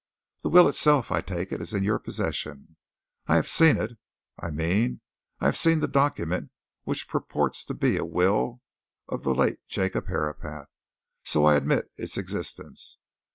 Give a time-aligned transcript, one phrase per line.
[0.41, 2.75] The will itself, I take it, is in your possession.
[3.27, 3.99] I have seen it
[4.39, 5.01] I mean,
[5.39, 6.49] I have seen the document
[6.85, 8.61] which purports to be a will
[9.07, 10.69] of the late Jacob Herapath
[11.23, 12.97] so I admit its existence.